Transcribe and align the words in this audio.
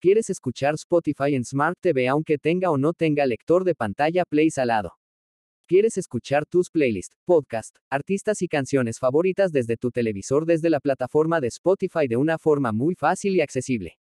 ¿Quieres 0.00 0.30
escuchar 0.30 0.74
Spotify 0.74 1.34
en 1.34 1.44
Smart 1.44 1.76
TV 1.80 2.06
aunque 2.06 2.38
tenga 2.38 2.70
o 2.70 2.78
no 2.78 2.92
tenga 2.92 3.26
lector 3.26 3.64
de 3.64 3.74
pantalla 3.74 4.24
Play 4.24 4.48
salado? 4.48 4.92
¿Quieres 5.66 5.98
escuchar 5.98 6.46
tus 6.46 6.70
playlists, 6.70 7.16
podcast, 7.24 7.76
artistas 7.90 8.40
y 8.42 8.46
canciones 8.46 9.00
favoritas 9.00 9.50
desde 9.50 9.76
tu 9.76 9.90
televisor 9.90 10.46
desde 10.46 10.70
la 10.70 10.78
plataforma 10.78 11.40
de 11.40 11.48
Spotify 11.48 12.06
de 12.06 12.16
una 12.16 12.38
forma 12.38 12.70
muy 12.70 12.94
fácil 12.94 13.34
y 13.34 13.40
accesible? 13.40 13.98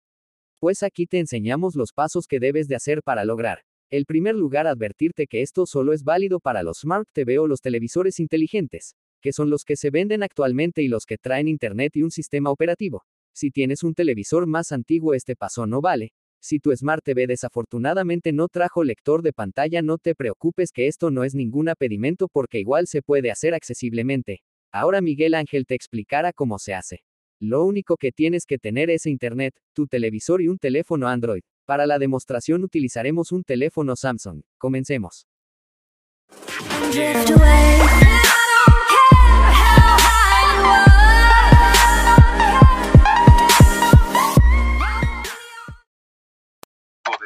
Pues 0.62 0.81
aquí 0.81 1.07
te 1.07 1.19
enseñamos 1.19 1.75
los 1.75 1.92
pasos 1.92 2.26
que 2.26 2.39
debes 2.39 2.69
de 2.69 2.78
hacer 2.78 3.03
para 3.03 3.26
lograr. 3.26 3.60
El 3.89 4.05
primer 4.05 4.35
lugar 4.35 4.67
advertirte 4.67 5.28
que 5.28 5.42
esto 5.42 5.65
solo 5.65 5.92
es 5.92 6.05
válido 6.05 6.39
para 6.39 6.63
los 6.63 6.78
Smart 6.79 7.10
TV 7.12 7.37
o 7.37 7.47
los 7.47 7.60
televisores 7.60 8.21
inteligentes, 8.21 8.96
que 9.19 9.33
son 9.33 9.49
los 9.49 9.65
que 9.65 9.76
se 9.76 9.89
venden 9.89 10.23
actualmente 10.23 10.83
y 10.83 10.87
los 10.87 11.05
que 11.05 11.17
traen 11.17 11.49
internet 11.49 11.97
y 11.97 12.03
un 12.03 12.12
sistema 12.12 12.49
operativo. 12.49 13.03
Si 13.33 13.51
tienes 13.51 13.83
un 13.83 13.93
televisor 13.93 14.47
más 14.47 14.71
antiguo 14.71 15.13
este 15.13 15.35
paso 15.35 15.65
no 15.65 15.81
vale. 15.81 16.13
Si 16.41 16.59
tu 16.59 16.75
Smart 16.75 17.03
TV 17.03 17.27
desafortunadamente 17.27 18.34
no 18.34 18.48
trajo 18.48 18.84
lector 18.84 19.22
de 19.22 19.31
pantalla 19.31 19.81
no 19.81 19.98
te 19.98 20.16
preocupes 20.16 20.72
que 20.72 20.88
esto 20.88 21.12
no 21.12 21.23
es 21.23 21.36
ningún 21.36 21.70
impedimento 21.70 22.27
porque 22.27 22.59
igual 22.59 22.88
se 22.88 23.02
puede 23.02 23.31
hacer 23.31 23.53
accesiblemente. 23.53 24.41
Ahora 24.72 25.02
Miguel 25.02 25.36
Ángel 25.36 25.66
te 25.66 25.75
explicará 25.75 26.34
cómo 26.34 26.58
se 26.58 26.73
hace. 26.73 27.03
Lo 27.39 27.63
único 27.66 27.98
que 27.98 28.12
tienes 28.12 28.45
que 28.45 28.58
tener 28.58 28.89
es 28.89 29.05
internet, 29.05 29.55
tu 29.73 29.88
televisor 29.88 30.41
y 30.41 30.48
un 30.48 30.58
teléfono 30.58 31.08
Android. 31.08 31.41
Para 31.66 31.88
la 31.88 32.00
demostración 32.00 32.63
utilizaremos 32.63 33.31
un 33.31 33.44
teléfono 33.44 33.95
Samsung. 33.95 34.41
Comencemos. 34.58 35.25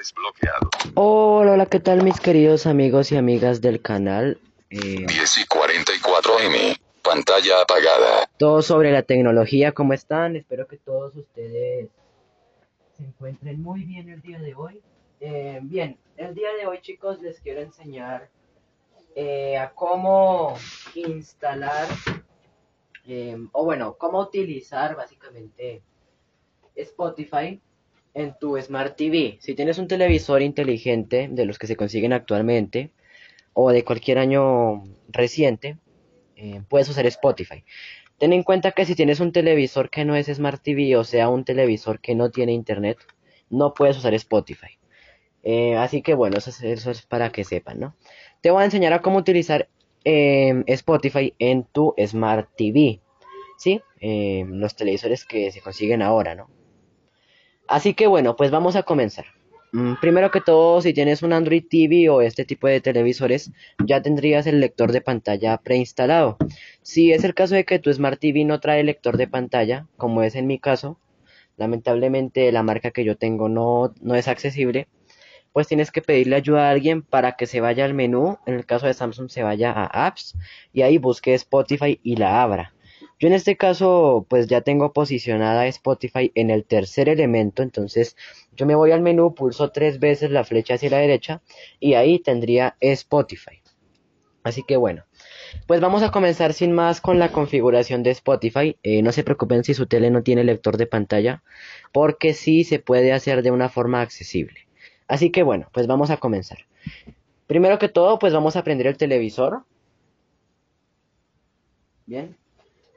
Desbloqueado. 0.05 0.69
Hola, 0.93 1.53
hola, 1.53 1.65
¿qué 1.65 1.79
tal 1.79 2.03
mis 2.03 2.19
queridos 2.19 2.67
amigos 2.67 3.11
y 3.11 3.17
amigas 3.17 3.61
del 3.61 3.81
canal? 3.81 4.39
Eh, 4.69 5.05
10 5.07 5.37
y 5.39 5.45
44 5.47 6.39
M, 6.41 6.77
pantalla 7.01 7.61
apagada. 7.61 8.29
Todo 8.37 8.61
sobre 8.61 8.91
la 8.91 9.01
tecnología, 9.01 9.71
¿cómo 9.71 9.93
están? 9.93 10.35
Espero 10.35 10.67
que 10.67 10.77
todos 10.77 11.15
ustedes 11.15 11.89
se 12.95 13.03
encuentren 13.03 13.61
muy 13.61 13.83
bien 13.83 14.09
el 14.09 14.21
día 14.21 14.39
de 14.39 14.53
hoy. 14.53 14.81
Eh, 15.21 15.59
bien, 15.63 15.97
el 16.17 16.35
día 16.35 16.49
de 16.53 16.67
hoy 16.67 16.81
chicos 16.81 17.19
les 17.21 17.39
quiero 17.39 17.61
enseñar 17.61 18.29
eh, 19.15 19.57
a 19.57 19.71
cómo 19.71 20.55
instalar, 20.93 21.87
eh, 23.07 23.37
o 23.53 23.65
bueno, 23.65 23.95
cómo 23.97 24.19
utilizar 24.19 24.95
básicamente 24.95 25.81
Spotify 26.75 27.59
en 28.15 28.33
tu 28.39 28.59
Smart 28.59 28.95
TV. 28.95 29.37
Si 29.41 29.53
tienes 29.53 29.77
un 29.77 29.87
televisor 29.87 30.41
inteligente 30.41 31.27
de 31.29 31.45
los 31.45 31.59
que 31.59 31.67
se 31.67 31.75
consiguen 31.75 32.13
actualmente 32.13 32.91
o 33.53 33.69
de 33.71 33.83
cualquier 33.83 34.17
año 34.17 34.83
reciente, 35.09 35.77
eh, 36.35 36.61
puedes 36.67 36.89
usar 36.89 37.05
Spotify. 37.05 37.63
Ten 38.17 38.33
en 38.33 38.43
cuenta 38.43 38.71
que 38.71 38.85
si 38.85 38.95
tienes 38.95 39.19
un 39.19 39.33
televisor 39.33 39.89
que 39.89 40.05
no 40.05 40.15
es 40.15 40.27
Smart 40.27 40.63
TV 40.63 40.95
o 40.95 41.03
sea 41.03 41.29
un 41.29 41.43
televisor 41.43 41.99
que 41.99 42.15
no 42.15 42.31
tiene 42.31 42.53
internet, 42.53 42.97
no 43.49 43.73
puedes 43.73 43.97
usar 43.97 44.13
Spotify. 44.13 44.79
Eh, 45.43 45.75
así 45.75 46.01
que 46.01 46.15
bueno, 46.15 46.37
eso 46.37 46.49
es, 46.49 47.01
para 47.03 47.31
que 47.31 47.43
sepan, 47.43 47.79
¿no? 47.79 47.95
Te 48.41 48.49
voy 48.49 48.61
a 48.61 48.65
enseñar 48.65 48.93
a 48.93 49.01
cómo 49.01 49.17
utilizar 49.17 49.67
em, 50.05 50.63
Spotify 50.67 51.33
en 51.37 51.65
tu 51.65 51.93
Smart 52.07 52.49
TV. 52.57 53.01
¿Sí? 53.57 53.81
Em, 53.99 54.59
los 54.59 54.75
televisores 54.75 55.25
que 55.25 55.51
se 55.51 55.61
consiguen 55.61 56.01
ahora, 56.01 56.35
¿no? 56.35 56.49
Así 57.67 57.93
que 57.93 58.07
bueno, 58.07 58.35
pues 58.35 58.51
vamos 58.51 58.75
a 58.75 58.83
comenzar. 58.83 59.25
Mm, 59.71 59.95
primero 59.99 60.31
que 60.31 60.39
todo, 60.39 60.81
si 60.81 60.93
tienes 60.93 61.21
un 61.21 61.33
Android 61.33 61.63
TV 61.69 62.09
o 62.09 62.21
este 62.21 62.45
tipo 62.45 62.67
de 62.67 62.79
televisores, 62.79 63.51
ya 63.85 64.01
tendrías 64.01 64.47
el 64.47 64.61
lector 64.61 64.91
de 64.93 65.01
pantalla 65.01 65.57
preinstalado. 65.57 66.37
Si 66.81 67.11
es 67.11 67.23
el 67.23 67.33
caso 67.33 67.55
de 67.55 67.65
que 67.65 67.79
tu 67.79 67.91
Smart 67.91 68.19
TV 68.19 68.45
no 68.45 68.59
trae 68.59 68.83
lector 68.83 69.17
de 69.17 69.27
pantalla, 69.27 69.87
como 69.97 70.21
es 70.23 70.35
en 70.35 70.47
mi 70.47 70.59
caso, 70.59 70.99
lamentablemente 71.57 72.51
la 72.51 72.63
marca 72.63 72.91
que 72.91 73.03
yo 73.03 73.17
tengo 73.17 73.49
no, 73.49 73.93
no 74.01 74.15
es 74.15 74.27
accesible, 74.27 74.87
pues 75.51 75.67
tienes 75.67 75.91
que 75.91 76.01
pedirle 76.01 76.35
ayuda 76.35 76.67
a 76.67 76.71
alguien 76.71 77.01
para 77.01 77.33
que 77.37 77.47
se 77.47 77.61
vaya 77.61 77.85
al 77.85 77.93
menú, 77.93 78.37
en 78.45 78.55
el 78.55 78.65
caso 78.65 78.87
de 78.87 78.93
Samsung 78.93 79.29
se 79.29 79.41
vaya 79.43 79.71
a 79.71 80.07
Apps 80.07 80.37
y 80.73 80.83
ahí 80.83 80.97
busque 80.97 81.33
Spotify 81.33 81.99
y 82.03 82.17
la 82.17 82.43
abra. 82.43 82.74
Yo 83.19 83.27
en 83.27 83.33
este 83.33 83.55
caso 83.55 84.25
pues 84.29 84.47
ya 84.47 84.61
tengo 84.61 84.91
posicionada 84.91 85.67
Spotify 85.67 86.31
en 86.35 86.49
el 86.49 86.65
tercer 86.65 87.07
elemento, 87.09 87.63
entonces 87.63 88.17
yo 88.55 88.65
me 88.65 88.75
voy 88.75 88.91
al 88.91 89.01
menú, 89.01 89.33
pulso 89.33 89.71
tres 89.71 89.99
veces 89.99 90.31
la 90.31 90.43
flecha 90.43 90.75
hacia 90.75 90.89
la 90.89 90.97
derecha 90.97 91.41
y 91.79 91.93
ahí 91.93 92.19
tendría 92.19 92.75
Spotify. 92.81 93.61
Así 94.43 94.61
que 94.61 94.77
bueno, 94.77 95.05
pues 95.65 95.81
vamos 95.81 96.03
a 96.03 96.11
comenzar 96.11 96.53
sin 96.53 96.71
más 96.71 97.01
con 97.01 97.17
la 97.17 97.31
configuración 97.31 98.03
de 98.03 98.11
Spotify. 98.11 98.77
Eh, 98.83 99.01
no 99.01 99.11
se 99.11 99.23
preocupen 99.23 99.63
si 99.63 99.73
su 99.73 99.87
tele 99.87 100.11
no 100.11 100.21
tiene 100.21 100.43
lector 100.43 100.77
de 100.77 100.85
pantalla, 100.85 101.41
porque 101.91 102.33
sí 102.35 102.63
se 102.63 102.77
puede 102.77 103.11
hacer 103.11 103.41
de 103.41 103.49
una 103.49 103.69
forma 103.69 104.01
accesible. 104.01 104.67
Así 105.07 105.31
que 105.31 105.41
bueno, 105.41 105.69
pues 105.71 105.87
vamos 105.87 106.11
a 106.11 106.17
comenzar. 106.17 106.59
Primero 107.47 107.79
que 107.79 107.89
todo, 107.89 108.19
pues 108.19 108.33
vamos 108.33 108.55
a 108.55 108.63
prender 108.63 108.85
el 108.85 108.97
televisor. 108.97 109.63
Bien, 112.05 112.37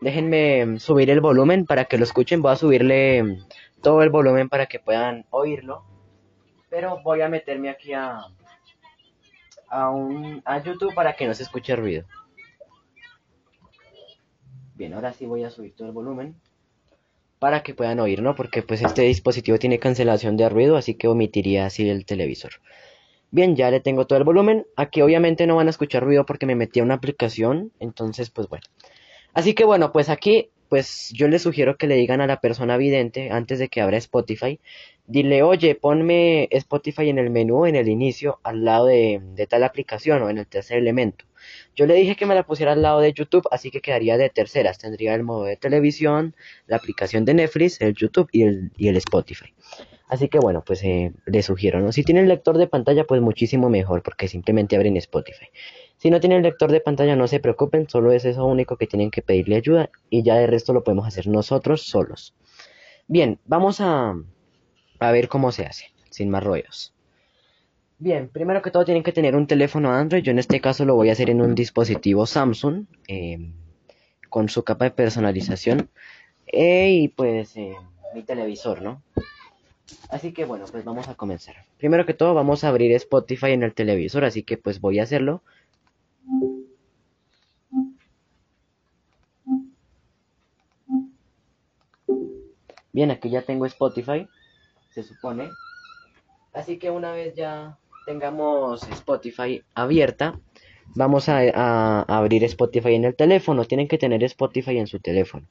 Déjenme 0.00 0.78
subir 0.78 1.10
el 1.10 1.20
volumen 1.20 1.66
para 1.66 1.86
que 1.86 1.98
lo 1.98 2.04
escuchen. 2.04 2.42
Voy 2.42 2.52
a 2.52 2.56
subirle 2.56 3.38
todo 3.82 4.02
el 4.02 4.10
volumen 4.10 4.48
para 4.48 4.66
que 4.66 4.78
puedan 4.78 5.26
oírlo. 5.30 5.84
Pero 6.70 7.00
voy 7.02 7.22
a 7.22 7.28
meterme 7.28 7.70
aquí 7.70 7.92
a, 7.92 8.20
a, 9.68 9.90
un, 9.90 10.42
a 10.44 10.62
YouTube 10.62 10.94
para 10.94 11.14
que 11.14 11.26
no 11.26 11.34
se 11.34 11.42
escuche 11.42 11.74
ruido. 11.74 12.04
Bien, 14.74 14.94
ahora 14.94 15.12
sí 15.12 15.26
voy 15.26 15.42
a 15.42 15.50
subir 15.50 15.74
todo 15.74 15.88
el 15.88 15.94
volumen 15.94 16.36
para 17.38 17.62
que 17.62 17.74
puedan 17.74 18.00
oír, 18.00 18.22
¿no? 18.22 18.34
Porque 18.34 18.62
pues 18.62 18.82
este 18.82 19.02
dispositivo 19.02 19.58
tiene 19.58 19.78
cancelación 19.78 20.36
de 20.36 20.48
ruido, 20.48 20.76
así 20.76 20.94
que 20.94 21.08
omitiría 21.08 21.66
así 21.66 21.88
el 21.88 22.04
televisor. 22.04 22.52
Bien, 23.30 23.56
ya 23.56 23.70
le 23.70 23.80
tengo 23.80 24.06
todo 24.06 24.18
el 24.18 24.24
volumen. 24.24 24.66
Aquí 24.76 25.02
obviamente 25.02 25.46
no 25.46 25.56
van 25.56 25.66
a 25.66 25.70
escuchar 25.70 26.04
ruido 26.04 26.24
porque 26.26 26.46
me 26.46 26.54
metí 26.54 26.80
a 26.80 26.82
una 26.82 26.94
aplicación, 26.94 27.72
entonces 27.78 28.30
pues 28.30 28.48
bueno. 28.48 28.64
Así 29.38 29.54
que 29.54 29.64
bueno, 29.64 29.92
pues 29.92 30.08
aquí, 30.08 30.50
pues 30.68 31.12
yo 31.14 31.28
le 31.28 31.38
sugiero 31.38 31.76
que 31.76 31.86
le 31.86 31.94
digan 31.94 32.20
a 32.20 32.26
la 32.26 32.40
persona 32.40 32.76
vidente 32.76 33.30
antes 33.30 33.60
de 33.60 33.68
que 33.68 33.80
abra 33.80 33.96
Spotify, 33.96 34.58
dile, 35.06 35.44
oye, 35.44 35.76
ponme 35.76 36.48
Spotify 36.50 37.08
en 37.08 37.18
el 37.18 37.30
menú, 37.30 37.64
en 37.64 37.76
el 37.76 37.88
inicio, 37.88 38.40
al 38.42 38.64
lado 38.64 38.86
de, 38.86 39.46
tal 39.48 39.62
aplicación 39.62 40.22
o 40.22 40.28
en 40.28 40.38
el 40.38 40.48
tercer 40.48 40.78
elemento. 40.78 41.24
Yo 41.76 41.86
le 41.86 41.94
dije 41.94 42.16
que 42.16 42.26
me 42.26 42.34
la 42.34 42.42
pusiera 42.42 42.72
al 42.72 42.82
lado 42.82 42.98
de 42.98 43.12
YouTube, 43.12 43.46
así 43.52 43.70
que 43.70 43.80
quedaría 43.80 44.18
de 44.18 44.28
terceras. 44.28 44.78
Tendría 44.78 45.14
el 45.14 45.22
modo 45.22 45.44
de 45.44 45.56
televisión, 45.56 46.34
la 46.66 46.74
aplicación 46.74 47.24
de 47.24 47.34
Netflix, 47.34 47.80
el 47.80 47.94
YouTube 47.94 48.28
y 48.32 48.42
el, 48.42 48.72
y 48.76 48.88
el 48.88 48.96
Spotify. 48.96 49.54
Así 50.08 50.28
que 50.28 50.40
bueno, 50.40 50.64
pues 50.66 50.82
eh, 50.82 51.12
le 51.26 51.42
sugiero, 51.44 51.78
¿no? 51.80 51.92
Si 51.92 52.02
tienen 52.02 52.26
lector 52.26 52.58
de 52.58 52.66
pantalla, 52.66 53.04
pues 53.04 53.20
muchísimo 53.20 53.70
mejor, 53.70 54.02
porque 54.02 54.26
simplemente 54.26 54.74
abren 54.74 54.96
Spotify. 54.96 55.46
Si 55.98 56.10
no 56.10 56.20
tienen 56.20 56.42
lector 56.42 56.70
de 56.70 56.80
pantalla, 56.80 57.16
no 57.16 57.26
se 57.26 57.40
preocupen, 57.40 57.88
solo 57.88 58.12
es 58.12 58.24
eso 58.24 58.46
único 58.46 58.76
que 58.76 58.86
tienen 58.86 59.10
que 59.10 59.20
pedirle 59.20 59.56
ayuda 59.56 59.90
y 60.08 60.22
ya 60.22 60.36
de 60.36 60.46
resto 60.46 60.72
lo 60.72 60.84
podemos 60.84 61.06
hacer 61.06 61.26
nosotros 61.26 61.82
solos. 61.82 62.34
Bien, 63.08 63.40
vamos 63.46 63.80
a, 63.80 64.14
a 65.00 65.12
ver 65.12 65.28
cómo 65.28 65.50
se 65.50 65.66
hace, 65.66 65.86
sin 66.10 66.30
más 66.30 66.44
rollos. 66.44 66.94
Bien, 67.98 68.28
primero 68.28 68.62
que 68.62 68.70
todo 68.70 68.84
tienen 68.84 69.02
que 69.02 69.12
tener 69.12 69.34
un 69.34 69.48
teléfono 69.48 69.90
Android, 69.90 70.22
yo 70.22 70.30
en 70.30 70.38
este 70.38 70.60
caso 70.60 70.84
lo 70.84 70.94
voy 70.94 71.08
a 71.08 71.12
hacer 71.12 71.30
en 71.30 71.40
un 71.40 71.56
dispositivo 71.56 72.26
Samsung, 72.26 72.84
em, 73.08 73.54
con 74.28 74.48
su 74.48 74.62
capa 74.62 74.84
de 74.84 74.90
personalización, 74.92 75.90
eh, 76.46 76.90
y 76.92 77.08
pues 77.08 77.56
eh, 77.56 77.74
mi 78.14 78.22
televisor, 78.22 78.82
¿no? 78.82 79.02
Así 80.10 80.32
que 80.32 80.44
bueno, 80.44 80.66
pues 80.70 80.84
vamos 80.84 81.08
a 81.08 81.16
comenzar. 81.16 81.56
Primero 81.78 82.06
que 82.06 82.14
todo 82.14 82.34
vamos 82.34 82.62
a 82.62 82.68
abrir 82.68 82.92
Spotify 82.92 83.50
en 83.50 83.64
el 83.64 83.74
televisor, 83.74 84.24
así 84.24 84.44
que 84.44 84.56
pues 84.56 84.80
voy 84.80 85.00
a 85.00 85.02
hacerlo. 85.02 85.42
Bien, 92.98 93.12
aquí 93.12 93.30
ya 93.30 93.42
tengo 93.42 93.64
Spotify, 93.64 94.28
se 94.90 95.04
supone. 95.04 95.50
Así 96.52 96.80
que 96.80 96.90
una 96.90 97.12
vez 97.12 97.32
ya 97.36 97.78
tengamos 98.06 98.82
Spotify 98.88 99.62
abierta, 99.72 100.40
vamos 100.96 101.28
a, 101.28 102.00
abrir 102.08 102.42
Spotify 102.42 102.96
en 102.96 103.04
el 103.04 103.14
teléfono. 103.14 103.64
Tienen 103.66 103.86
que 103.86 103.98
tener 103.98 104.24
Spotify 104.24 104.78
en 104.78 104.88
su 104.88 104.98
teléfono 104.98 105.46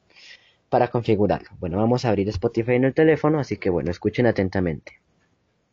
para 0.67 0.89
configurarlo. 0.89 1.47
Bueno, 1.57 1.77
vamos 1.77 2.03
a 2.03 2.09
abrir 2.09 2.27
Spotify 2.27 2.73
en 2.73 2.83
el 2.83 2.93
teléfono, 2.93 3.39
así 3.39 3.55
que 3.55 3.69
bueno, 3.69 3.91
escuchen 3.91 4.27
atentamente. 4.27 4.99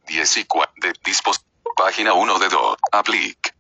10 0.06 0.36
y 0.36 0.46
Página 1.76 2.12
1 2.12 2.38
de 2.38 2.48
2. 2.50 2.76
Aplic. 2.92 3.52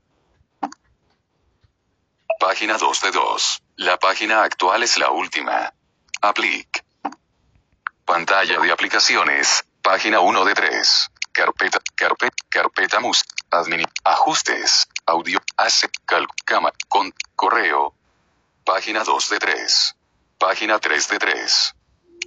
Página 2.38 2.78
2 2.78 3.00
de 3.00 3.10
2. 3.10 3.62
La 3.78 3.96
página 3.96 4.44
actual 4.44 4.84
es 4.84 4.98
la 4.98 5.10
última. 5.10 5.74
Aplic. 6.20 6.83
Pantalla 8.04 8.58
de 8.60 8.70
aplicaciones. 8.72 9.64
Página 9.82 10.20
1 10.20 10.44
de 10.44 10.54
3. 10.54 11.10
Carpeta, 11.32 11.78
carpeta, 11.94 12.36
carpeta 12.48 13.00
mus. 13.00 13.24
Admin, 13.50 13.84
ajustes. 14.04 14.88
Audio, 15.06 15.38
hace, 15.56 15.88
cal, 16.06 16.26
cama, 16.44 16.72
con, 16.88 17.12
correo. 17.36 17.94
Página 18.64 19.04
2 19.04 19.30
de 19.30 19.38
3. 19.38 19.96
Página 20.38 20.78
3 20.78 21.08
de 21.08 21.18
3. 21.18 21.74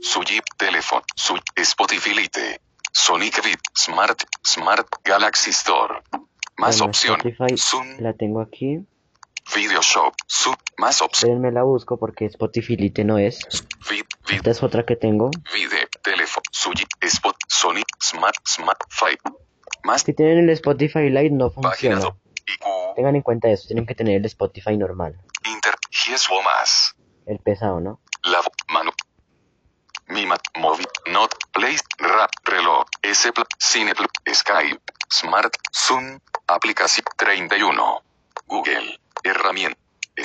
Su 0.01 0.21
Jeep, 0.23 0.43
teléfono, 0.57 1.01
su 1.15 1.39
Spotify 1.55 2.13
Lite. 2.13 2.61
Sonic 2.91 3.43
Beat, 3.43 3.59
Smart, 3.75 4.23
Smart, 4.45 4.87
Galaxy 5.03 5.51
Store. 5.51 6.01
Más 6.57 6.77
Bueno, 6.77 6.89
opción. 6.89 7.15
Spotify 7.19 7.57
Zoom, 7.57 7.99
la 7.99 8.13
tengo 8.13 8.41
aquí. 8.41 8.79
Video 9.55 9.81
Shop, 9.81 10.13
Sub, 10.25 10.57
más 10.77 11.01
opción. 11.01 11.31
Espérenme 11.31 11.51
la 11.51 11.63
busco 11.63 11.97
porque 11.97 12.25
Spotify 12.25 12.75
Lite 12.75 13.03
no 13.05 13.17
es. 13.17 13.39
Vid, 13.51 13.65
vid, 13.89 14.05
Esta 14.29 14.51
es 14.51 14.63
otra 14.63 14.85
que 14.85 14.95
tengo. 14.95 15.31
Vide, 15.53 15.87
teléfono, 16.03 16.43
Suji, 16.51 16.85
Spot, 17.01 17.35
Sony, 17.47 17.81
Smart, 18.01 18.35
Smart, 18.45 18.79
Five. 18.89 19.19
Más 19.83 20.01
Si 20.01 20.13
tienen 20.13 20.39
el 20.39 20.49
Spotify 20.51 21.09
Lite 21.09 21.31
no 21.31 21.49
funciona. 21.49 21.99
2. 21.99 22.13
IQ, 22.47 22.95
Tengan 22.95 23.15
en 23.15 23.21
cuenta 23.21 23.49
eso, 23.49 23.67
tienen 23.67 23.85
que 23.85 23.95
tener 23.95 24.17
el 24.17 24.25
Spotify 24.25 24.77
normal. 24.77 25.19
Inter, 25.45 25.75
Gieswo 25.91 26.41
más. 26.43 26.95
El 27.25 27.39
pesado, 27.39 27.79
¿no? 27.79 28.01
La 28.23 28.41
mano. 28.69 28.91
Mima, 30.07 30.37
móvil, 30.55 30.87
not, 31.11 31.33
place, 31.51 31.83
rap, 31.97 32.31
reloj, 32.45 32.85
S, 33.01 33.29
Cine, 33.59 33.93
Skype, 34.33 34.81
Smart, 35.09 35.53
Zoom, 35.73 36.19
aplicación 36.47 37.05
31. 37.17 38.06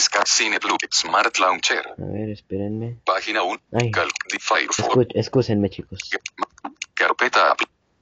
Skype, 0.02 0.26
Cine, 0.26 0.58
Blue, 0.58 0.76
Smart 0.90 1.38
Launcher, 1.38 1.86
A 1.88 1.94
ver, 1.98 2.28
espérenme. 2.30 2.98
página 3.04 3.42
1, 3.42 3.60
Ay. 3.80 3.90
Cal, 3.90 4.08
de 4.30 4.38
Firefox. 4.38 4.78
Escu 4.88 5.06
excúsenme, 5.14 5.70
chicos. 5.70 6.00
Carpeta. 6.94 7.54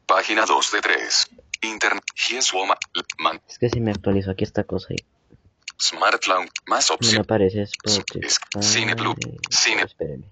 Página 0.07 0.45
2 0.45 0.73
de 0.73 0.81
3. 0.81 1.31
Internet. 1.63 2.03
Gieswoma. 2.17 2.77
Man. 3.19 3.41
Es 3.49 3.59
que 3.59 3.69
si 3.69 3.81
me 3.81 3.91
actualizo 3.93 4.31
aquí 4.31 4.45
esta 4.45 4.65
cosa 4.65 4.89
ahí. 4.91 4.97
Smart 5.79 6.25
Lounge. 6.27 6.51
Más 6.67 6.91
No 6.91 6.97
me 7.13 7.19
aparece 7.19 7.63
Spotify. 7.63 8.27
Cine 8.61 8.95
Blue. 8.95 9.15
Cine. 9.51 9.83
Espérenme. 9.83 10.27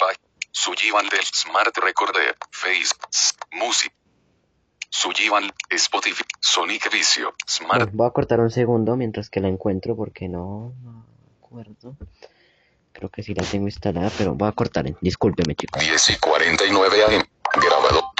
Sujivan 0.50 1.09
del 1.09 1.23
Smart 1.23 1.76
Recorder. 1.79 2.37
Face. 2.50 2.93
S- 3.12 3.35
Music. 3.53 3.93
Sujivan. 4.91 5.50
Spotify. 5.71 6.25
Sonic 6.41 6.91
Vicio. 6.93 7.26
Bueno, 7.26 7.37
Smart. 7.47 7.91
voy 7.93 8.06
a 8.09 8.11
cortar 8.11 8.41
un 8.41 8.50
segundo 8.50 8.97
mientras 8.97 9.31
que 9.31 9.41
la 9.41 9.49
encuentro 9.49 9.94
porque 9.97 10.29
no 10.29 10.73
acuerdo. 11.49 11.97
Creo 12.93 13.09
que 13.11 13.23
sí 13.23 13.35
la 13.35 13.45
tengo 13.45 13.67
instalada, 13.67 14.11
pero 14.19 14.35
voy 14.35 14.49
a 14.49 14.53
cortar. 14.53 14.85
Discúlpeme, 15.00 15.55
chicos. 15.55 15.83
10 15.83 16.11
y 16.11 16.17
49 16.19 17.05
AM. 17.05 17.23
Grabado. 17.55 18.12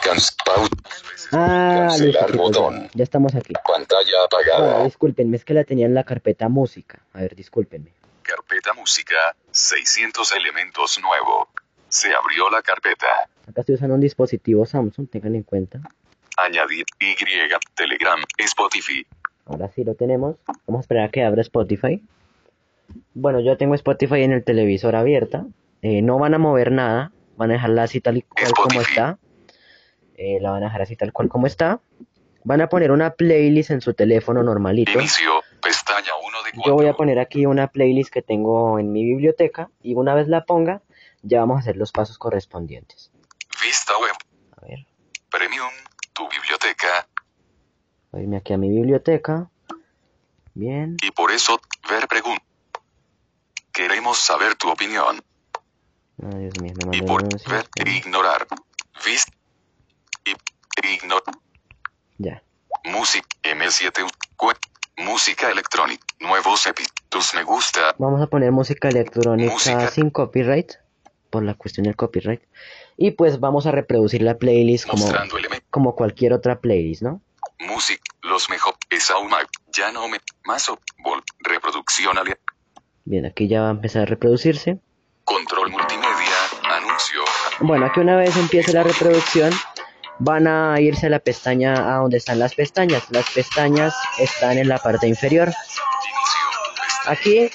Ah, 1.33 1.89
listo, 1.99 2.27
chicos, 2.27 2.33
ya, 2.33 2.37
botón. 2.37 2.91
ya 2.95 3.05
estamos 3.05 3.35
aquí. 3.35 3.53
Pantalla 3.53 4.25
apagada. 4.25 4.85
discúlpenme, 4.85 5.37
es 5.37 5.45
que 5.45 5.53
la 5.53 5.65
tenía 5.65 5.85
en 5.85 5.95
la 5.95 6.05
carpeta 6.05 6.49
música. 6.49 7.03
A 7.13 7.21
ver, 7.21 7.37
discúlpenme. 7.37 7.93
Carpeta 8.23 8.73
música. 8.73 9.37
600 9.51 10.33
elementos 10.33 10.99
nuevo. 11.03 11.49
Se 11.89 12.09
abrió 12.15 12.49
la 12.49 12.63
carpeta. 12.63 13.07
Acá 13.47 13.61
estoy 13.61 13.75
usando 13.75 13.97
un 13.97 14.01
dispositivo 14.01 14.65
Samsung, 14.65 15.11
tengan 15.11 15.35
en 15.35 15.43
cuenta. 15.43 15.81
Añadir 16.39 16.87
Y, 17.01 17.15
Telegram, 17.75 18.23
Spotify. 18.39 19.07
Ahora 19.45 19.71
sí 19.75 19.85
lo 19.85 19.95
tenemos. 19.95 20.37
Vamos 20.67 20.81
a 20.81 20.83
esperar 20.83 21.09
a 21.09 21.11
que 21.11 21.23
abra 21.23 21.43
Spotify. 21.43 22.03
Bueno, 23.21 23.41
yo 23.41 23.57
tengo 23.57 23.75
Spotify 23.75 24.23
en 24.23 24.31
el 24.31 24.45
televisor 24.45 24.95
abierta. 24.95 25.45
Eh, 25.83 26.03
no 26.03 26.21
van 26.21 26.35
a 26.35 26.39
mover 26.39 26.71
nada. 26.71 27.11
Van 27.37 27.51
a 27.51 27.55
dejarla 27.55 27.83
así 27.83 28.01
tal 28.01 28.19
y 28.19 28.23
cual 28.23 28.53
como 28.53 28.81
está. 28.81 29.19
Eh, 30.15 30.39
la 30.41 30.53
van 30.53 30.63
a 30.63 30.67
dejar 30.67 30.83
así 30.83 30.95
tal 30.95 31.13
cual 31.13 31.29
como 31.29 31.49
está. 31.49 31.81
Van 32.45 32.61
a 32.61 32.69
poner 32.69 32.93
una 32.93 33.15
playlist 33.15 33.71
en 33.71 33.81
su 33.81 33.93
teléfono 33.95 34.45
normalito. 34.45 34.93
Inicio, 34.93 35.43
pestaña 35.61 36.13
1 36.25 36.43
de 36.45 36.51
4. 36.53 36.63
Yo 36.65 36.75
voy 36.75 36.87
a 36.87 36.93
poner 36.93 37.19
aquí 37.19 37.45
una 37.45 37.67
playlist 37.67 38.13
que 38.13 38.23
tengo 38.23 38.79
en 38.79 38.93
mi 38.93 39.05
biblioteca. 39.05 39.69
Y 39.83 39.97
una 39.97 40.15
vez 40.15 40.29
la 40.29 40.45
ponga, 40.45 40.83
ya 41.23 41.41
vamos 41.41 41.57
a 41.57 41.61
hacer 41.61 41.77
los 41.77 41.91
pasos 41.91 42.19
correspondientes. 42.19 43.11
Vista 43.61 43.95
web, 43.99 44.15
A 44.57 44.65
ver, 44.65 44.87
Premium, 45.29 45.73
tu 46.13 46.29
biblioteca. 46.29 47.09
voy 48.13 48.21
a 48.21 48.23
irme 48.23 48.37
aquí 48.37 48.53
a 48.53 48.59
mi 48.59 48.71
biblioteca. 48.71 49.51
Bien. 50.55 50.97
Y 51.03 51.11
por 51.11 51.33
eso, 51.33 51.61
ver 51.91 52.07
pregunta. 52.07 52.48
Queremos 53.79 54.19
saber 54.19 54.57
tu 54.57 54.69
opinión. 54.71 55.23
Ay, 56.21 56.41
Dios 56.41 56.61
mío, 56.61 56.75
me 56.91 56.97
Y 56.97 57.03
por 57.03 57.23
ver 57.49 57.69
e 57.77 57.91
ignorar. 57.93 58.45
Vist. 59.07 59.29
Y 60.27 60.89
ignor. 60.95 61.23
Ya. 62.19 62.43
Música, 62.87 63.29
M7. 63.45 64.05
cue- 64.37 64.57
Música 64.97 65.49
electrónica. 65.49 66.05
Nuevos 66.19 66.67
epi. 66.67 66.83
Tus 67.09 67.35
me 67.35 67.45
gusta. 67.45 67.95
Vamos 67.99 68.21
a 68.21 68.27
poner 68.27 68.51
música 68.51 68.89
electrónica 68.89 69.53
Música. 69.53 69.87
sin 69.91 70.11
copyright, 70.11 70.73
por 71.31 71.45
la 71.45 71.55
cuestión 71.55 71.85
del 71.85 71.95
copyright. 71.95 72.43
Y 72.97 73.13
pues 73.13 73.39
vamos 73.39 73.67
a 73.67 73.71
reproducir 73.71 74.23
la 74.23 74.39
playlist 74.39 74.89
como, 74.89 75.07
como 75.71 75.95
cualquier 75.95 76.33
otra 76.33 76.59
playlist, 76.61 77.03
¿no? 77.03 77.23
Música. 77.61 78.03
Los 78.23 78.51
mejor. 78.51 78.75
Es 78.91 79.09
aún 79.13 79.31
más. 79.31 79.45
Ya 79.73 79.93
no 79.93 80.09
me. 80.09 80.19
Más 80.45 80.69
o. 80.69 80.81
Vol. 81.05 81.23
Reproducción 81.39 82.19
ale- 82.19 82.41
Bien, 83.09 83.25
aquí 83.25 83.49
ya 83.49 83.63
va 83.63 83.69
a 83.69 83.71
empezar 83.71 84.03
a 84.03 84.05
reproducirse. 84.05 84.79
Control 85.25 85.71
multimedia. 85.71 86.37
Anuncio. 86.77 87.23
Bueno, 87.61 87.87
aquí 87.87 88.01
una 88.01 88.17
vez 88.17 88.37
empiece 88.37 88.71
la 88.75 88.83
reproducción, 88.83 89.51
van 90.19 90.47
a 90.47 90.79
irse 90.79 91.07
a 91.07 91.09
la 91.09 91.19
pestaña 91.19 91.73
a 91.73 92.01
donde 92.01 92.19
están 92.19 92.39
las 92.39 92.55
pestañas. 92.55 93.11
Las 93.11 93.31
pestañas 93.31 93.95
están 94.19 94.59
en 94.59 94.69
la 94.69 94.77
parte 94.77 95.09
inferior. 95.09 95.51
Aquí, 97.07 97.51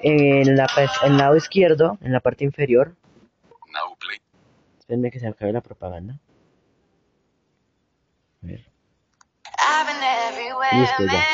en, 0.00 0.56
la, 0.56 0.66
en 1.04 1.12
el 1.12 1.16
lado 1.16 1.36
izquierdo, 1.36 1.96
en 2.00 2.12
la 2.12 2.18
parte 2.18 2.42
inferior, 2.42 2.96
espérenme 4.80 5.12
que 5.12 5.20
se 5.20 5.28
acabe 5.28 5.52
la 5.52 5.60
propaganda. 5.60 6.18
A 8.42 8.46
ver. 8.46 8.66
Listo, 10.72 11.04
ya. 11.04 11.24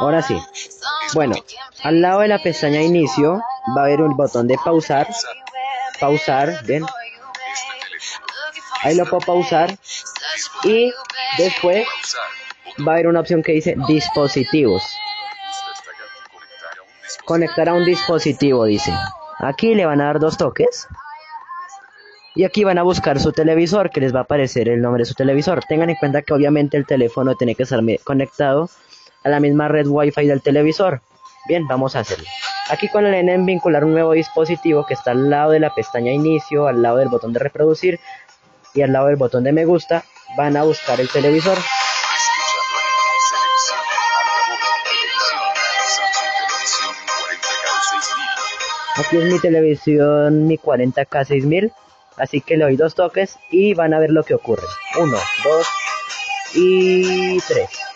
Ahora 0.00 0.20
sí. 0.20 0.36
Bueno, 1.14 1.36
al 1.82 2.00
lado 2.00 2.20
de 2.20 2.28
la 2.28 2.38
pestaña 2.38 2.82
inicio 2.82 3.42
va 3.76 3.82
a 3.82 3.84
haber 3.84 4.02
un 4.02 4.16
botón 4.16 4.48
de 4.48 4.56
pausar. 4.62 5.08
Pausar, 6.00 6.64
teléfono. 6.64 6.86
Ahí 8.82 8.94
lo 8.96 9.04
puedo 9.06 9.20
pausar. 9.20 9.76
Y 10.64 10.92
después 11.38 11.86
va 12.86 12.92
a 12.92 12.94
haber 12.94 13.08
una 13.08 13.20
opción 13.20 13.42
que 13.42 13.52
dice 13.52 13.76
dispositivos. 13.86 14.82
Conectar 17.24 17.68
a 17.68 17.74
un 17.74 17.84
dispositivo. 17.84 18.64
Dice. 18.64 18.92
Aquí 19.38 19.74
le 19.74 19.86
van 19.86 20.00
a 20.00 20.06
dar 20.06 20.18
dos 20.18 20.36
toques. 20.36 20.88
Y 22.34 22.44
aquí 22.44 22.64
van 22.64 22.76
a 22.76 22.82
buscar 22.82 23.18
su 23.18 23.32
televisor, 23.32 23.88
que 23.90 24.00
les 24.00 24.14
va 24.14 24.20
a 24.20 24.22
aparecer 24.22 24.68
el 24.68 24.82
nombre 24.82 25.02
de 25.02 25.06
su 25.06 25.14
televisor. 25.14 25.64
Tengan 25.64 25.88
en 25.88 25.96
cuenta 25.96 26.20
que 26.20 26.34
obviamente 26.34 26.76
el 26.76 26.84
teléfono 26.84 27.34
tiene 27.34 27.54
que 27.54 27.62
estar 27.62 27.80
conectado 28.04 28.68
a 29.26 29.28
la 29.28 29.40
misma 29.40 29.66
red 29.66 29.88
Wi-Fi 29.88 30.24
del 30.28 30.40
televisor. 30.40 31.02
Bien, 31.48 31.66
vamos 31.66 31.96
a 31.96 32.00
hacerlo. 32.00 32.26
Aquí 32.70 32.88
le 32.94 33.10
den 33.10 33.28
en 33.28 33.44
vincular 33.44 33.84
un 33.84 33.92
nuevo 33.92 34.12
dispositivo 34.12 34.86
que 34.86 34.94
está 34.94 35.10
al 35.10 35.28
lado 35.28 35.50
de 35.50 35.58
la 35.58 35.74
pestaña 35.74 36.12
inicio, 36.12 36.68
al 36.68 36.80
lado 36.80 36.98
del 36.98 37.08
botón 37.08 37.32
de 37.32 37.40
reproducir 37.40 37.98
y 38.72 38.82
al 38.82 38.92
lado 38.92 39.08
del 39.08 39.16
botón 39.16 39.42
de 39.42 39.50
me 39.50 39.64
gusta, 39.64 40.04
van 40.36 40.56
a 40.56 40.62
buscar 40.62 41.00
el 41.00 41.08
televisor. 41.10 41.58
Escuchando 41.58 42.76
en 43.14 43.20
selección. 43.28 43.80
Altavoz. 44.20 44.62
Televisión. 44.94 45.66
Samsung 46.46 46.96
Televisión 47.02 47.26
40K 47.66 48.04
6000. 48.04 49.06
Aquí 49.06 49.16
es 49.16 49.24
mi 49.32 49.40
televisión, 49.40 50.46
mi 50.46 50.56
40K 50.56 51.24
6000. 51.24 51.72
Así 52.16 52.40
que 52.42 52.56
le 52.56 52.64
doy 52.64 52.76
dos 52.76 52.94
toques 52.94 53.38
y 53.50 53.74
van 53.74 53.92
a 53.92 53.98
ver 53.98 54.10
lo 54.10 54.22
que 54.22 54.34
ocurre. 54.34 54.62
Uno, 55.00 55.18
dos 55.42 55.66
y 56.54 57.40
tres. 57.40 57.95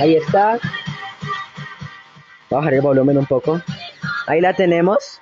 Ahí 0.00 0.16
está. 0.16 0.58
Bajar 2.50 2.74
el 2.74 2.80
volumen 2.80 3.18
un 3.18 3.26
poco. 3.26 3.60
Ahí 4.26 4.40
la 4.40 4.54
tenemos. 4.54 5.20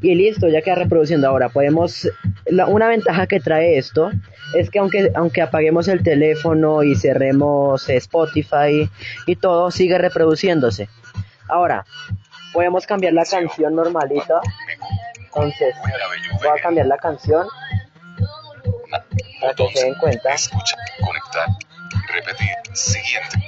Y 0.00 0.14
listo, 0.14 0.48
ya 0.48 0.62
queda 0.62 0.76
reproduciendo. 0.76 1.28
Ahora 1.28 1.48
podemos... 1.48 2.08
la- 2.46 2.66
una 2.66 2.88
ventaja 2.88 3.26
que 3.26 3.40
trae 3.40 3.78
esto 3.78 4.10
es 4.54 4.70
que 4.70 4.78
aunque, 4.78 5.10
aunque 5.14 5.42
apaguemos 5.42 5.88
el 5.88 6.02
teléfono 6.02 6.82
y 6.82 6.94
cerremos 6.94 7.88
Spotify 7.88 8.88
y 9.26 9.36
todo, 9.36 9.70
sigue 9.70 9.98
reproduciéndose. 9.98 10.88
Ahora, 11.48 11.84
podemos 12.52 12.86
cambiar 12.86 13.14
la 13.14 13.24
canción 13.24 13.74
normalita. 13.74 14.40
Entonces, 15.18 15.74
voy 16.38 16.48
a 16.58 16.62
cambiar 16.62 16.86
la 16.86 16.96
canción 16.98 17.46
para. 18.90 19.04
Escucha. 20.34 20.76
Conectar. 21.04 21.48
Repetir. 22.12 22.48
Siguiente. 22.74 23.38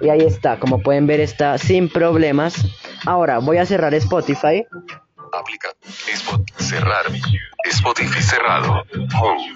Y 0.00 0.08
ahí 0.08 0.20
está, 0.20 0.58
como 0.58 0.80
pueden 0.82 1.06
ver 1.06 1.20
está 1.20 1.58
sin 1.58 1.88
problemas. 1.88 2.54
Ahora 3.06 3.38
voy 3.38 3.58
a 3.58 3.66
cerrar 3.66 3.92
Spotify. 3.94 4.66
Aplica. 5.32 5.68
Spot. 6.12 6.40
Cerrar. 6.58 7.04
Spotify 7.64 8.20
cerrado. 8.22 8.82
Home. 9.20 9.52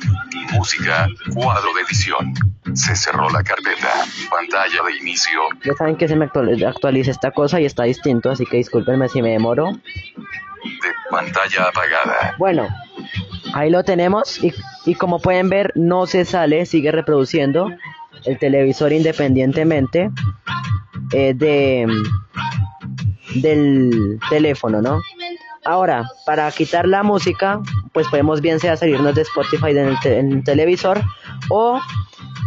Música. 0.53 1.09
Cuadro 1.35 1.73
de 1.75 1.83
edición. 1.83 2.35
Se 2.75 2.95
cerró 2.95 3.29
la 3.31 3.43
carpeta. 3.43 3.89
Pantalla 4.31 4.83
de 4.87 4.97
inicio. 4.99 5.41
Ya 5.65 5.73
saben 5.75 5.97
que 5.97 6.07
se 6.09 6.15
me 6.17 6.27
actual- 6.27 6.63
actualiza 6.65 7.11
esta 7.11 7.31
cosa 7.31 7.61
y 7.61 7.65
está 7.65 7.85
distinto, 7.85 8.31
así 8.31 8.45
que 8.47 8.59
discúlpenme 8.59 9.09
si 9.09 9.23
me 9.23 9.31
demoro. 9.31 9.73
De 9.73 10.91
pantalla 11.11 11.69
apagada. 11.69 12.35
Bueno, 12.39 12.69
ahí 13.55 13.71
lo 13.71 13.85
tenemos 13.85 14.43
y, 14.43 14.53
y 14.85 14.95
como 14.95 15.21
pueden 15.21 15.49
ver 15.49 15.73
no 15.77 16.07
se 16.07 16.25
sale, 16.25 16.67
sigue 16.67 16.93
reproduciendo 16.93 17.71
el 18.25 18.39
televisor 18.39 18.93
independientemente 18.93 20.11
eh, 21.13 21.35
de 21.35 21.87
del 23.37 24.19
teléfono, 24.29 24.81
¿no? 24.81 25.01
Ahora, 25.65 26.05
para 26.27 26.51
quitar 26.53 26.87
la 26.87 27.03
música, 27.03 27.61
pues 27.93 28.07
podemos 28.09 28.41
bien 28.41 28.61
sea 28.61 28.77
salirnos 28.77 29.15
de 29.15 29.23
Spotify 29.23 29.71
en 29.71 29.79
el, 29.79 29.97
en 30.05 30.33
el 30.33 30.45
televisor 30.45 31.01
o 31.49 31.81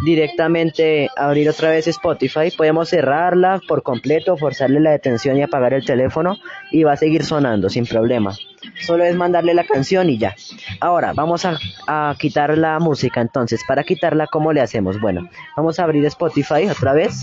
directamente 0.06 1.10
abrir 1.18 1.50
otra 1.50 1.72
vez 1.72 1.88
Spotify. 1.88 2.52
Podemos 2.56 2.90
cerrarla 2.90 3.60
por 3.68 3.82
completo, 3.84 4.38
forzarle 4.38 4.80
la 4.80 4.92
detención 4.92 5.38
y 5.38 5.42
apagar 5.42 5.74
el 5.74 5.84
teléfono 5.84 6.38
y 6.72 6.84
va 6.84 6.94
a 6.94 6.98
seguir 6.98 7.26
sonando 7.26 7.70
sin 7.70 7.86
problema. 7.86 8.34
Solo 8.82 9.04
es 9.04 9.16
mandarle 9.16 9.54
la 9.54 9.66
canción 9.66 10.10
y 10.10 10.18
ya. 10.18 10.36
Ahora, 10.80 11.14
vamos 11.14 11.46
a, 11.46 11.58
a 11.88 12.16
quitar 12.20 12.58
la 12.58 12.80
música. 12.80 13.22
Entonces, 13.22 13.62
para 13.68 13.84
quitarla, 13.84 14.28
¿cómo 14.28 14.54
le 14.54 14.62
hacemos? 14.62 15.00
Bueno, 15.02 15.30
vamos 15.56 15.80
a 15.80 15.84
abrir 15.84 16.06
Spotify 16.06 16.68
otra 16.70 16.94
vez. 16.94 17.22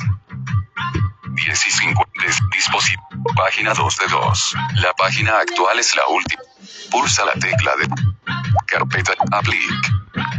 15. 1.37 1.68
Des- 2.25 2.40
dispositivo. 2.52 3.02
Página 3.37 3.73
2 3.75 3.96
de 3.99 4.06
2. 4.08 4.54
La 4.82 4.92
página 4.92 5.38
actual 5.38 5.78
es 5.78 5.94
la 5.96 6.06
última. 6.08 6.42
Pulsa 6.90 7.25
la 7.25 7.32
tecla 7.32 7.73
de 7.76 7.88
carpeta 8.66 9.12
Applic. 9.32 9.61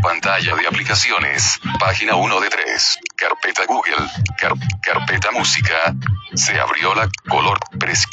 Pantalla 0.01 0.55
de 0.55 0.67
aplicaciones. 0.67 1.60
Página 1.79 2.15
1 2.15 2.39
de 2.39 2.50
3. 2.50 3.00
Carpeta 3.15 3.65
Google. 3.67 4.07
Car- 4.39 4.53
carpeta 4.81 5.31
música. 5.31 5.74
Se 6.34 6.57
abrió 6.60 6.93
la 6.95 7.10
color 7.29 7.60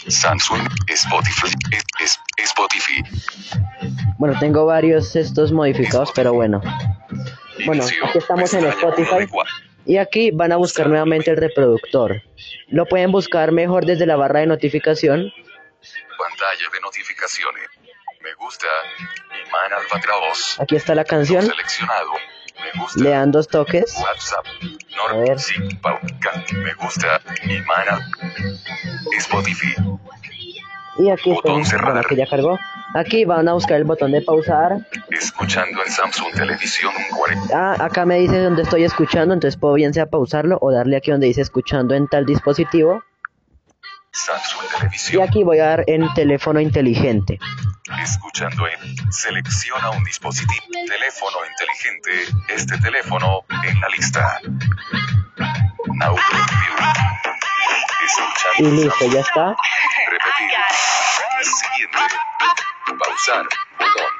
Samsung 0.08 0.68
Spotify. 0.88 1.52
Es- 2.00 2.18
Spotify. 2.44 3.02
Bueno, 4.18 4.38
tengo 4.38 4.66
varios 4.66 5.16
estos 5.16 5.52
modificados, 5.52 6.12
pero 6.14 6.32
bueno. 6.32 6.60
Bueno, 7.66 7.84
aquí 7.84 8.18
estamos 8.18 8.52
en 8.54 8.64
Pestaña 8.64 8.68
Spotify. 8.70 9.28
Y 9.84 9.96
aquí 9.96 10.30
van 10.30 10.52
a 10.52 10.56
buscar 10.56 10.88
nuevamente 10.88 11.30
el 11.30 11.36
reproductor. 11.36 12.22
Lo 12.68 12.86
pueden 12.86 13.10
buscar 13.10 13.52
mejor 13.52 13.84
desde 13.84 14.06
la 14.06 14.16
barra 14.16 14.40
de 14.40 14.46
notificación. 14.46 15.32
Pantalla 16.18 16.70
de 16.72 16.80
notificaciones. 16.80 17.68
Me 18.22 18.32
gusta. 18.34 18.66
Imán 19.46 19.72
Albatros. 19.80 20.60
Aquí 20.60 20.76
está 20.76 20.94
la 20.94 21.04
canción. 21.04 21.44
Seleccionado. 21.44 22.12
Me 22.62 22.80
gusta. 22.80 23.02
Le 23.02 23.10
dan 23.10 23.32
dos 23.32 23.48
toques. 23.48 23.96
WhatsApp. 24.00 24.46
A 25.10 25.16
ver. 25.16 25.40
sí, 25.40 25.54
Me 26.54 26.74
gusta. 26.74 27.20
Imana. 27.44 28.08
Spotify. 29.18 29.74
Y 30.98 31.10
aquí 31.10 31.30
Botón 31.32 31.60
está. 31.60 31.70
cerrar. 31.70 31.92
Bueno, 31.92 32.00
aquí 32.06 32.16
ya 32.16 32.26
cargó. 32.26 32.58
Aquí 32.94 33.24
van 33.24 33.48
a 33.48 33.54
buscar 33.54 33.78
el 33.78 33.84
botón 33.84 34.12
de 34.12 34.20
pausar. 34.20 34.86
Escuchando 35.10 35.82
en 35.84 35.90
Samsung 35.90 36.32
Televisión 36.34 36.92
un 36.94 37.16
40. 37.16 37.54
Ah, 37.56 37.76
acá 37.82 38.04
me 38.04 38.18
dice 38.18 38.38
donde 38.38 38.62
estoy 38.62 38.84
escuchando, 38.84 39.32
entonces 39.32 39.58
puedo 39.58 39.72
bien 39.74 39.94
sea 39.94 40.06
pausarlo 40.06 40.58
o 40.60 40.70
darle 40.70 40.98
aquí 40.98 41.10
donde 41.10 41.26
dice 41.28 41.40
escuchando 41.40 41.94
en 41.94 42.06
tal 42.08 42.26
dispositivo. 42.26 43.02
Samsung 44.10 44.60
Y 44.66 44.76
Televisión. 44.76 45.22
aquí 45.26 45.42
voy 45.42 45.58
a 45.60 45.64
dar 45.68 45.84
en 45.86 46.12
teléfono 46.12 46.60
inteligente. 46.60 47.38
Escuchando 48.02 48.66
en. 48.66 49.12
Selecciona 49.12 49.88
un 49.90 50.04
dispositivo. 50.04 50.62
Teléfono 50.86 51.38
inteligente. 51.50 52.10
Este 52.54 52.76
teléfono 52.78 53.40
en 53.64 53.80
la 53.80 53.88
lista. 53.88 54.38
Now. 55.94 56.14
Escuchando. 58.04 58.58
Y 58.58 58.82
listo, 58.84 59.06
ya 59.10 59.20
está. 59.20 59.56
Repetir. 60.38 61.44
Siguiente. 61.44 61.98
Pausar. 62.98 63.46
Botón. 63.78 64.12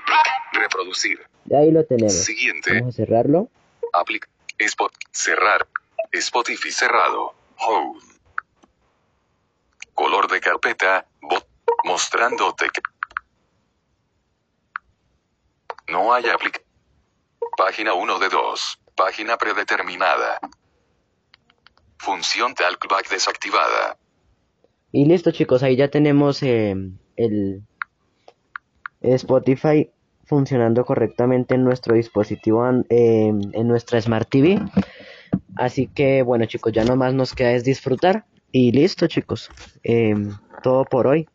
Reproducir. 0.53 1.27
Y 1.47 1.55
ahí 1.55 1.71
lo 1.71 1.85
tenemos. 1.85 2.13
Siguiente. 2.15 2.75
Vamos 2.81 2.95
a 2.95 2.97
cerrarlo. 2.97 3.49
Aplic. 3.93 4.29
Spot. 4.59 4.93
Cerrar. 5.11 5.67
Spotify 6.13 6.71
cerrado. 6.71 7.35
Home. 7.59 8.01
Color 9.95 10.29
de 10.31 10.41
carpeta. 10.41 11.07
Bot. 11.21 11.47
Mostrándote. 11.85 12.69
que- 12.71 12.83
No 15.93 16.13
hay 16.15 16.29
aplic. 16.29 16.63
Página 17.57 17.93
1 17.95 18.19
de 18.19 18.29
2. 18.29 18.79
Página 18.95 19.37
predeterminada. 19.37 20.39
Función 21.99 22.55
talkback 22.55 23.09
desactivada. 23.09 23.97
Y 24.93 25.07
listo 25.07 25.31
chicos, 25.31 25.63
ahí 25.63 25.75
ya 25.77 25.89
tenemos 25.89 26.43
eh, 26.43 26.77
el 27.17 27.63
Spotify 29.01 29.91
funcionando 30.25 30.85
correctamente 30.85 31.55
en 31.55 31.65
nuestro 31.65 31.95
dispositivo, 31.95 32.65
eh, 32.91 33.33
en 33.53 33.69
nuestra 33.69 34.01
Smart 34.01 34.29
TV. 34.29 34.61
Así 35.57 35.89
que 35.89 36.23
bueno 36.23 36.45
chicos, 36.47 36.73
ya 36.73 36.85
nomás 36.85 37.15
nos 37.15 37.35
queda 37.35 37.53
es 37.53 37.65
disfrutar. 37.65 38.25
Y 38.51 38.73
listo 38.73 39.07
chicos, 39.07 39.49
eh, 39.83 40.15
todo 40.63 40.85
por 40.85 41.07
hoy. 41.07 41.27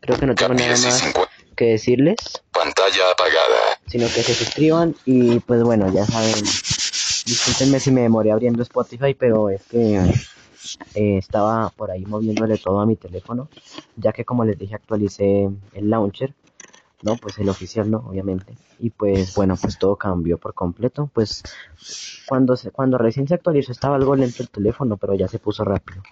Creo 0.00 0.18
que 0.18 0.26
no 0.26 0.34
tengo 0.34 0.52
nada 0.52 0.68
10 0.68 0.80
y 0.80 0.84
más 0.84 0.98
50. 0.98 1.30
que 1.56 1.64
decirles, 1.64 2.16
Pantalla 2.52 3.10
apagada. 3.12 3.80
sino 3.86 4.06
que 4.06 4.22
se 4.22 4.34
suscriban 4.34 4.94
y 5.06 5.40
pues 5.40 5.62
bueno, 5.62 5.90
ya 5.92 6.04
saben, 6.04 6.34
discúlpenme 7.24 7.80
si 7.80 7.90
me 7.90 8.02
demoré 8.02 8.32
abriendo 8.32 8.62
Spotify, 8.62 9.14
pero 9.14 9.48
es 9.48 9.62
que 9.64 9.98
eh, 10.94 11.18
estaba 11.18 11.70
por 11.70 11.90
ahí 11.90 12.04
moviéndole 12.06 12.56
todo 12.58 12.80
a 12.80 12.86
mi 12.86 12.96
teléfono, 12.96 13.48
ya 13.96 14.12
que 14.12 14.24
como 14.24 14.44
les 14.44 14.58
dije 14.58 14.74
actualicé 14.74 15.50
el 15.72 15.90
launcher, 15.90 16.34
no, 17.02 17.16
pues 17.16 17.38
el 17.38 17.48
oficial 17.48 17.90
no, 17.90 17.98
obviamente, 18.08 18.56
y 18.80 18.90
pues 18.90 19.34
bueno, 19.36 19.54
pues 19.60 19.78
todo 19.78 19.96
cambió 19.96 20.38
por 20.38 20.54
completo, 20.54 21.10
pues 21.12 21.42
cuando 22.28 22.56
se, 22.56 22.70
cuando 22.70 22.98
recién 22.98 23.28
se 23.28 23.34
actualizó 23.34 23.70
estaba 23.72 23.96
algo 23.96 24.16
lento 24.16 24.42
el 24.42 24.48
teléfono, 24.48 24.96
pero 24.96 25.14
ya 25.14 25.28
se 25.28 25.38
puso 25.38 25.64
rápido. 25.64 26.02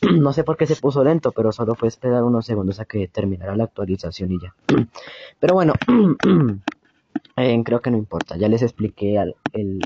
No 0.20 0.32
sé 0.34 0.44
por 0.44 0.56
qué 0.58 0.66
se 0.66 0.76
puso 0.76 1.02
lento, 1.02 1.32
pero 1.32 1.50
solo 1.50 1.74
fue 1.74 1.88
esperar 1.88 2.22
unos 2.24 2.44
segundos 2.44 2.78
a 2.78 2.84
que 2.84 3.08
terminara 3.08 3.56
la 3.56 3.64
actualización 3.64 4.32
y 4.32 4.38
ya. 4.40 4.54
Pero 5.40 5.54
bueno, 5.54 5.72
eh, 7.36 7.62
creo 7.64 7.80
que 7.80 7.90
no 7.90 7.96
importa. 7.96 8.36
Ya 8.36 8.48
les 8.48 8.62
expliqué 8.62 9.18
al- 9.18 9.34
el, 9.52 9.80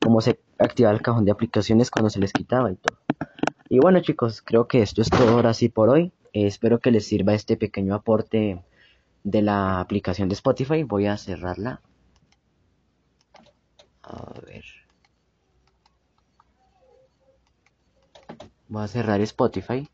cómo 0.00 0.20
se 0.20 0.40
activaba 0.58 0.94
el 0.96 1.02
cajón 1.02 1.24
de 1.24 1.32
aplicaciones 1.32 1.90
cuando 1.90 2.10
se 2.10 2.18
les 2.20 2.32
quitaba 2.32 2.70
y 2.70 2.76
todo. 2.76 2.96
Y 3.68 3.78
bueno 3.78 4.00
chicos, 4.00 4.42
creo 4.42 4.68
que 4.68 4.82
esto 4.82 5.00
es 5.02 5.10
todo 5.10 5.28
ahora 5.30 5.54
sí 5.54 5.68
por 5.68 5.88
hoy. 5.88 6.12
Eh, 6.32 6.46
espero 6.46 6.80
que 6.80 6.90
les 6.90 7.06
sirva 7.06 7.34
este 7.34 7.56
pequeño 7.56 7.94
aporte 7.94 8.62
de 9.22 9.42
la 9.42 9.80
aplicación 9.80 10.28
de 10.28 10.34
Spotify. 10.34 10.82
Voy 10.82 11.06
a 11.06 11.16
cerrarla. 11.16 11.80
A 14.02 14.40
ver. 14.46 14.64
Voy 18.68 18.84
a 18.84 18.88
cerrar 18.88 19.20
Spotify. 19.22 19.88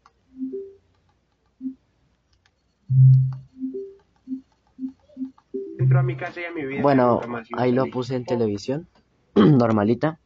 Entro 5.78 6.00
a 6.00 6.02
mi 6.02 6.16
casa 6.16 6.40
y 6.40 6.44
a 6.44 6.52
mi 6.52 6.66
vida. 6.66 6.82
Bueno, 6.82 7.20
ahí 7.56 7.72
lo 7.72 7.86
puse 7.86 8.16
en 8.16 8.24
televisión, 8.24 8.88
normalita. 9.34 10.18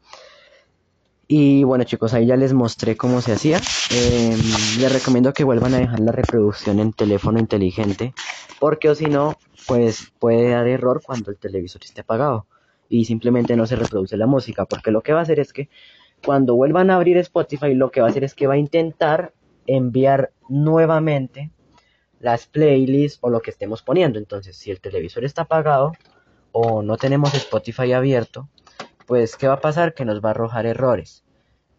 Y 1.36 1.64
bueno 1.64 1.82
chicos, 1.82 2.14
ahí 2.14 2.26
ya 2.26 2.36
les 2.36 2.52
mostré 2.52 2.96
cómo 2.96 3.20
se 3.20 3.32
hacía. 3.32 3.60
Eh, 3.90 4.36
les 4.78 4.92
recomiendo 4.92 5.32
que 5.32 5.42
vuelvan 5.42 5.74
a 5.74 5.78
dejar 5.78 5.98
la 5.98 6.12
reproducción 6.12 6.78
en 6.78 6.92
teléfono 6.92 7.40
inteligente, 7.40 8.14
porque 8.60 8.88
o 8.88 8.94
si 8.94 9.06
no, 9.06 9.36
pues 9.66 10.12
puede 10.20 10.50
dar 10.50 10.68
error 10.68 11.02
cuando 11.04 11.32
el 11.32 11.36
televisor 11.36 11.82
esté 11.82 12.02
apagado 12.02 12.46
y 12.88 13.06
simplemente 13.06 13.56
no 13.56 13.66
se 13.66 13.74
reproduce 13.74 14.16
la 14.16 14.28
música, 14.28 14.64
porque 14.64 14.92
lo 14.92 15.02
que 15.02 15.12
va 15.12 15.18
a 15.18 15.22
hacer 15.22 15.40
es 15.40 15.52
que 15.52 15.68
cuando 16.24 16.54
vuelvan 16.54 16.88
a 16.92 16.94
abrir 16.94 17.16
Spotify, 17.16 17.74
lo 17.74 17.90
que 17.90 18.00
va 18.00 18.06
a 18.06 18.10
hacer 18.10 18.22
es 18.22 18.36
que 18.36 18.46
va 18.46 18.54
a 18.54 18.58
intentar 18.58 19.34
enviar 19.66 20.30
nuevamente 20.48 21.50
las 22.20 22.46
playlists 22.46 23.18
o 23.22 23.28
lo 23.28 23.42
que 23.42 23.50
estemos 23.50 23.82
poniendo. 23.82 24.20
Entonces, 24.20 24.56
si 24.56 24.70
el 24.70 24.80
televisor 24.80 25.24
está 25.24 25.42
apagado 25.42 25.94
o 26.52 26.82
no 26.82 26.96
tenemos 26.96 27.34
Spotify 27.34 27.92
abierto, 27.92 28.48
pues 29.08 29.34
¿qué 29.34 29.48
va 29.48 29.54
a 29.54 29.60
pasar? 29.60 29.94
Que 29.94 30.04
nos 30.04 30.20
va 30.20 30.28
a 30.28 30.30
arrojar 30.30 30.66
errores 30.66 31.24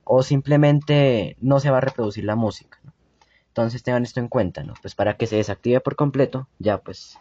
o 0.06 0.24
simplemente 0.24 1.36
no 1.42 1.60
se 1.60 1.70
va 1.70 1.80
a 1.80 1.82
reproducir 1.82 2.24
la 2.24 2.36
música. 2.36 2.80
Entonces 3.48 3.84
tengan 3.84 4.04
esto 4.04 4.20
en 4.20 4.30
cuenta, 4.30 4.64
¿no? 4.64 4.74
Pues 4.82 4.96
para 4.96 5.18
que 5.18 5.28
se 5.28 5.36
desactive 5.36 5.82
por 5.82 5.96
completo, 5.96 6.48
ya 6.60 6.78
pues 6.78 7.18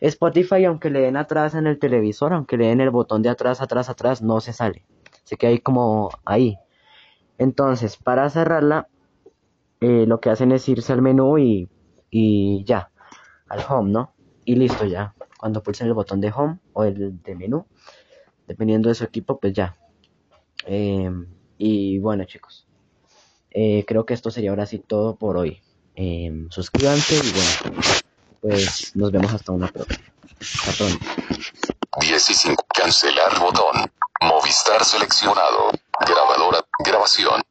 Spotify, 0.00 0.64
aunque 0.64 0.90
le 0.90 1.00
den 1.00 1.16
atrás 1.16 1.54
en 1.54 1.66
el 1.66 1.78
televisor, 1.78 2.32
aunque 2.32 2.56
le 2.56 2.66
den 2.66 2.80
el 2.80 2.90
botón 2.90 3.22
de 3.22 3.30
atrás, 3.30 3.60
atrás, 3.60 3.88
atrás, 3.88 4.22
no 4.22 4.40
se 4.40 4.52
sale. 4.52 4.84
Se 5.24 5.36
queda 5.36 5.50
ahí 5.50 5.58
como 5.58 6.10
ahí. 6.24 6.56
Entonces, 7.38 7.96
para 7.96 8.30
cerrarla, 8.30 8.88
eh, 9.80 10.06
lo 10.06 10.20
que 10.20 10.30
hacen 10.30 10.52
es 10.52 10.68
irse 10.68 10.92
al 10.92 11.02
menú 11.02 11.38
y, 11.38 11.68
y 12.10 12.64
ya, 12.64 12.90
al 13.48 13.60
home, 13.68 13.90
¿no? 13.90 14.14
Y 14.44 14.56
listo 14.56 14.84
ya. 14.84 15.14
Cuando 15.38 15.62
pulsen 15.62 15.86
el 15.86 15.94
botón 15.94 16.20
de 16.20 16.32
home 16.34 16.58
o 16.72 16.84
el 16.84 17.22
de 17.22 17.34
menú, 17.34 17.66
dependiendo 18.46 18.88
de 18.88 18.94
su 18.94 19.04
equipo, 19.04 19.38
pues 19.38 19.52
ya. 19.52 19.76
Em, 20.66 21.26
y 21.58 21.98
bueno, 21.98 22.24
chicos, 22.24 22.64
eh, 23.50 23.84
creo 23.86 24.06
que 24.06 24.14
esto 24.14 24.30
sería 24.30 24.50
ahora 24.50 24.66
sí 24.66 24.78
todo 24.78 25.16
por 25.16 25.36
hoy. 25.36 25.60
Em, 25.94 26.48
suscríbanse 26.50 27.16
y 27.16 27.32
bueno, 27.32 27.82
pues 28.40 28.94
nos 28.94 29.10
vemos 29.10 29.32
hasta 29.32 29.52
una 29.52 29.66
próxima. 29.66 30.04
Hasta 30.40 30.72
pronto. 30.72 31.06
15. 32.00 32.54
Cancelar 32.72 33.40
botón. 33.40 33.90
Movistar 34.20 34.84
seleccionado. 34.84 35.70
Grabadora. 36.06 36.64
Grabación. 36.84 37.42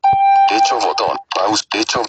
Hecho 0.50 0.80
botón. 0.80 1.18
Pause. 1.36 1.68
Hecho. 1.74 2.04